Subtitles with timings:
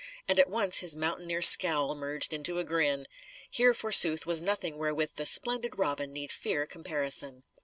[0.27, 3.05] And at once his mountaineer scowl merged into a grin.
[3.51, 7.43] Here, forsooth, was nothing wherewith the splendid Robin need fear comparison.